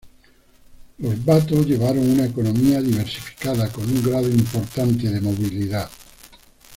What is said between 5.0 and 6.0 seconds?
de movilidad.